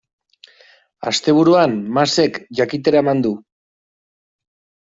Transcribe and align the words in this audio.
Asteburuan 1.11 1.77
Masek 1.99 2.41
jakitera 2.61 3.05
eman 3.05 3.25
du. 3.27 3.35